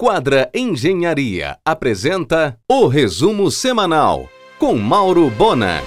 [0.00, 5.82] Quadra Engenharia apresenta o resumo semanal com Mauro Bona.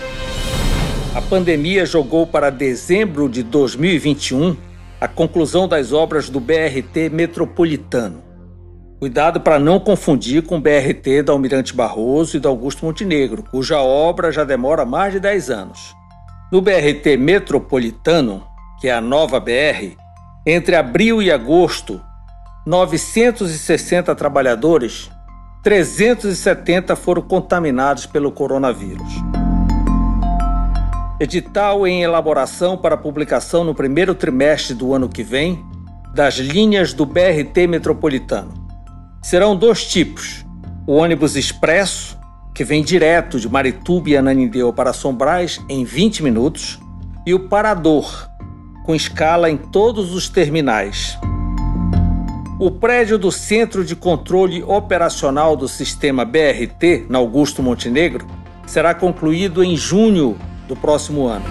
[1.16, 4.58] A pandemia jogou para dezembro de 2021
[5.00, 8.22] a conclusão das obras do BRT metropolitano.
[9.00, 13.80] Cuidado para não confundir com o BRT da Almirante Barroso e da Augusto Montenegro, cuja
[13.80, 15.96] obra já demora mais de 10 anos.
[16.52, 18.44] No BRT metropolitano,
[18.82, 19.96] que é a nova BR,
[20.46, 22.02] entre abril e agosto
[22.66, 25.10] 960 trabalhadores,
[25.64, 29.12] 370 foram contaminados pelo coronavírus.
[31.20, 35.66] Edital em elaboração para publicação no primeiro trimestre do ano que vem
[36.14, 38.54] das linhas do BRT metropolitano.
[39.24, 40.46] Serão dois tipos:
[40.86, 42.16] o ônibus expresso,
[42.54, 46.80] que vem direto de Marituba e Ananindeu para Sombrais em 20 minutos,
[47.26, 48.30] e o parador,
[48.86, 51.18] com escala em todos os terminais.
[52.62, 58.28] O prédio do Centro de Controle Operacional do Sistema BRT, na Augusto Montenegro,
[58.68, 61.44] será concluído em junho do próximo ano.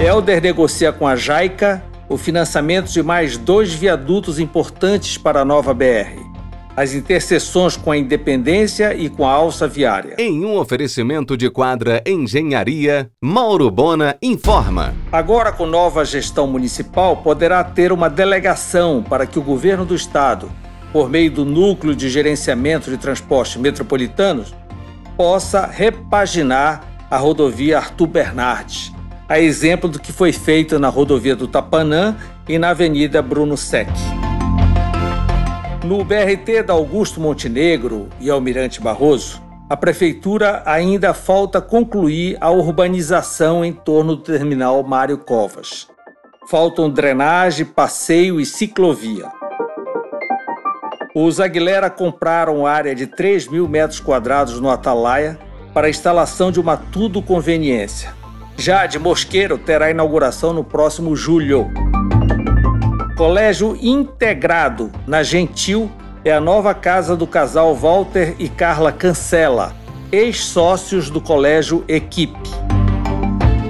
[0.00, 5.72] Elder negocia com a JAICA o financiamento de mais dois viadutos importantes para a nova
[5.72, 6.37] BR
[6.78, 10.14] as interseções com a Independência e com a Alça Viária.
[10.16, 14.94] Em um oferecimento de quadra Engenharia, Mauro Bona informa.
[15.10, 20.48] Agora, com nova gestão municipal, poderá ter uma delegação para que o governo do estado,
[20.92, 24.54] por meio do Núcleo de Gerenciamento de Transportes Metropolitanos,
[25.16, 28.92] possa repaginar a rodovia Arthur Bernardes,
[29.28, 32.16] a exemplo do que foi feito na rodovia do Tapanã
[32.48, 33.88] e na Avenida Bruno Sec.
[35.88, 43.64] No BRT da Augusto Montenegro e Almirante Barroso, a prefeitura ainda falta concluir a urbanização
[43.64, 45.88] em torno do terminal Mário Covas.
[46.46, 49.32] Faltam drenagem, passeio e ciclovia.
[51.14, 55.38] Os Aguilera compraram área de 3 mil metros quadrados no Atalaia
[55.72, 58.14] para a instalação de uma tudo conveniência.
[58.58, 61.70] Já de Mosqueiro terá inauguração no próximo julho.
[63.18, 65.90] Colégio Integrado, na Gentil,
[66.24, 69.74] é a nova casa do casal Walter e Carla Cancela,
[70.12, 72.48] ex-sócios do Colégio Equipe.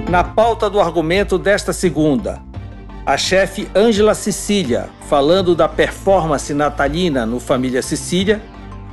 [0.07, 2.39] Na pauta do argumento desta segunda,
[3.03, 8.39] a chefe Ângela Cecília, falando da performance natalina no Família Cecília,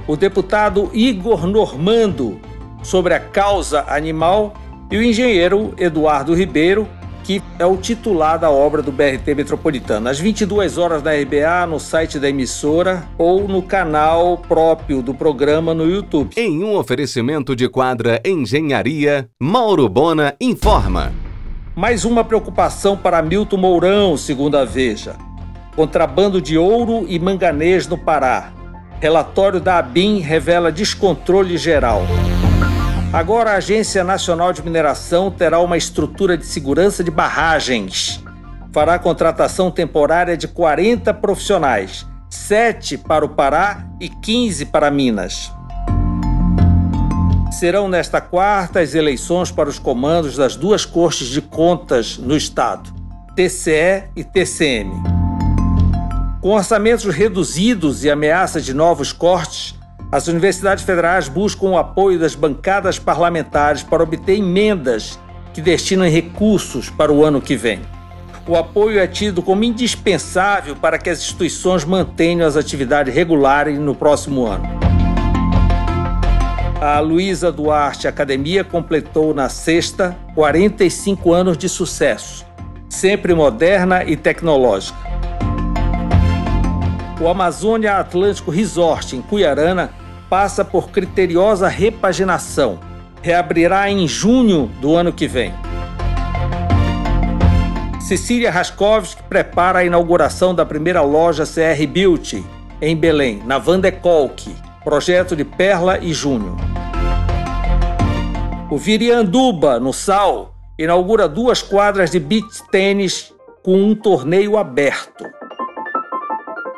[0.09, 2.41] o deputado Igor Normando,
[2.83, 4.55] sobre a causa animal,
[4.91, 6.89] e o engenheiro Eduardo Ribeiro,
[7.27, 10.09] que é o titular da obra do BRT Metropolitano.
[10.09, 15.75] Às 22 horas na RBA, no site da emissora ou no canal próprio do programa
[15.75, 16.31] no YouTube.
[16.37, 21.13] Em um oferecimento de quadra Engenharia, Mauro Bona informa.
[21.75, 25.17] Mais uma preocupação para Milton Mourão, segundo a Veja.
[25.75, 28.53] Contrabando de ouro e manganês no Pará.
[29.01, 32.03] Relatório da ABIN revela descontrole geral.
[33.17, 38.23] Agora, a Agência Nacional de Mineração terá uma estrutura de segurança de barragens.
[38.71, 45.51] Fará contratação temporária de 40 profissionais, 7 para o Pará e 15 para Minas.
[47.53, 52.93] Serão nesta quarta as eleições para os comandos das duas cortes de contas no Estado,
[53.35, 54.93] TCE e TCM.
[56.43, 59.76] Com orçamentos reduzidos e ameaça de novos cortes,
[60.11, 65.19] as universidades federais buscam o apoio das bancadas parlamentares para obter emendas
[65.53, 67.81] que destinam recursos para o ano que vem.
[68.47, 73.95] O apoio é tido como indispensável para que as instituições mantenham as atividades regulares no
[73.95, 74.65] próximo ano.
[76.81, 82.47] A Luísa Duarte Academia completou na sexta 45 anos de sucesso,
[82.89, 85.16] sempre moderna e tecnológica.
[87.19, 89.91] O Amazônia Atlântico Resort, em Cuiarana,
[90.29, 92.79] passa por criteriosa repaginação.
[93.23, 95.55] Reabrirá em junho do ano que vem.
[98.07, 102.45] Cecília Raskovski prepara a inauguração da primeira loja CR Beauty
[102.83, 104.55] em Belém, na Vandekolk,
[104.85, 106.55] projeto de Perla e Júnior.
[108.71, 113.33] O Virianduba, no Sal, inaugura duas quadras de beach tênis
[113.63, 115.36] com um torneio aberto.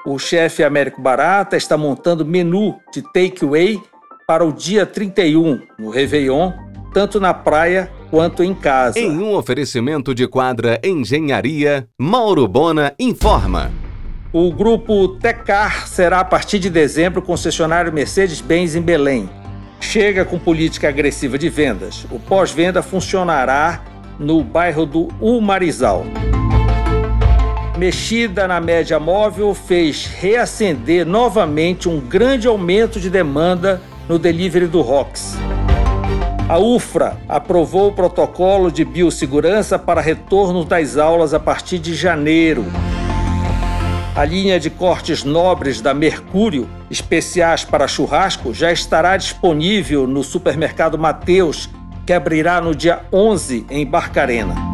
[0.09, 3.79] O chefe Américo Barata está montando menu de takeaway
[4.27, 6.51] para o dia 31, no Réveillon,
[6.95, 8.99] tanto na praia quanto em casa.
[8.99, 13.71] Em um oferecimento de quadra Engenharia, Mauro Bona informa.
[14.33, 19.29] O grupo Tecar será a partir de dezembro concessionário Mercedes-Benz em Belém.
[19.79, 22.07] Chega com política agressiva de vendas.
[22.11, 23.85] O pós-venda funcionará
[24.19, 26.07] no bairro do Umarizal.
[27.79, 34.81] Mexida na média móvel fez reacender novamente um grande aumento de demanda no delivery do
[34.81, 35.37] ROX.
[36.49, 42.65] A UFRA aprovou o protocolo de biossegurança para retorno das aulas a partir de janeiro.
[44.17, 50.99] A linha de cortes nobres da Mercúrio, especiais para churrasco, já estará disponível no supermercado
[50.99, 51.71] Mateus,
[52.05, 54.68] que abrirá no dia 11 em Barcarena.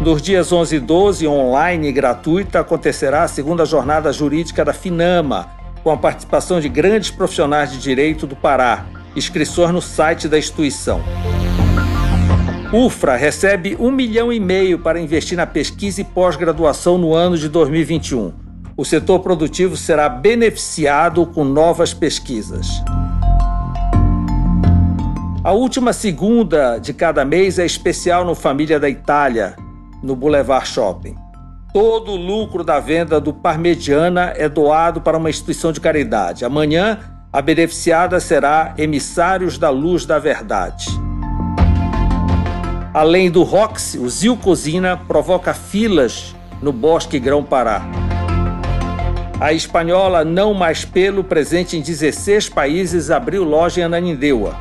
[0.00, 5.48] Nos dias 11 e 12, online e gratuita, acontecerá a segunda jornada jurídica da FINAMA,
[5.84, 8.86] com a participação de grandes profissionais de direito do Pará.
[9.14, 11.02] Inscrições no site da instituição.
[12.72, 17.48] UFRA recebe um milhão e meio para investir na pesquisa e pós-graduação no ano de
[17.48, 18.32] 2021.
[18.76, 22.66] O setor produtivo será beneficiado com novas pesquisas.
[25.44, 29.54] A última segunda de cada mês é especial no Família da Itália,
[30.02, 31.16] no Boulevard Shopping.
[31.72, 36.44] Todo o lucro da venda do Parmegiana é doado para uma instituição de caridade.
[36.44, 36.98] Amanhã,
[37.32, 40.86] a beneficiada será Emissários da Luz da Verdade.
[42.92, 47.82] Além do Roxy, o Zil Cozina provoca filas no Bosque Grão-Pará.
[49.40, 54.54] A espanhola Não Mais Pelo, presente em 16 países, abriu loja em Ananindeua.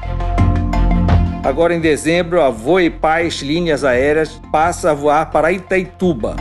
[1.43, 6.35] Agora em dezembro, a Voe Paz Linhas Aéreas passa a voar para Itaituba.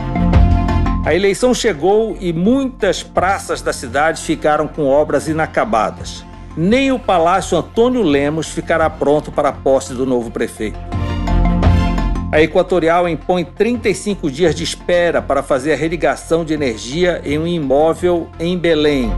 [1.03, 6.23] A eleição chegou e muitas praças da cidade ficaram com obras inacabadas.
[6.55, 10.79] Nem o Palácio Antônio Lemos ficará pronto para a posse do novo prefeito.
[12.31, 17.47] A Equatorial impõe 35 dias de espera para fazer a religação de energia em um
[17.47, 19.11] imóvel em Belém.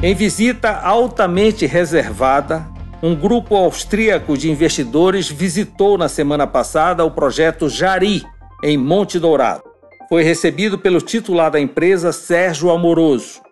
[0.00, 7.68] Em visita altamente reservada, um grupo austríaco de investidores visitou na semana passada o projeto
[7.68, 8.24] Jari,
[8.62, 9.62] em Monte Dourado.
[10.08, 13.42] Foi recebido pelo titular da empresa, Sérgio Amoroso.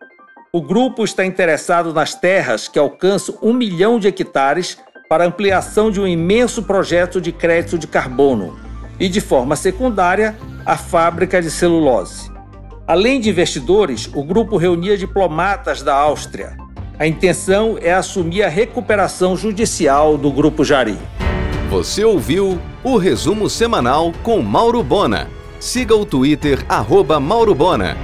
[0.52, 4.78] O grupo está interessado nas terras que alcançam um milhão de hectares
[5.08, 8.58] para ampliação de um imenso projeto de crédito de carbono
[8.98, 12.30] e, de forma secundária, a fábrica de celulose.
[12.86, 16.56] Além de investidores, o grupo reunia diplomatas da Áustria,
[17.02, 20.96] a intenção é assumir a recuperação judicial do Grupo Jari.
[21.68, 25.28] Você ouviu o resumo semanal com Mauro Bona.
[25.58, 27.96] Siga o Twitter, arroba Mauro Bona.